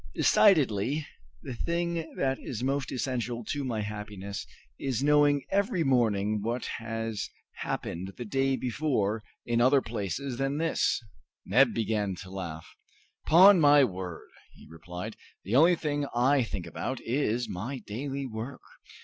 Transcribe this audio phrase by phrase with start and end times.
[0.15, 1.05] Decidedly
[1.43, 4.47] the thing that is most essential to my happiness
[4.79, 10.57] is the knowing every morning what has happened the day before in other places than
[10.57, 10.99] this!"
[11.45, 12.65] Neb began to laugh.
[13.27, 18.61] "'Pon my word," he replied, "the only thing I think about is my daily work!"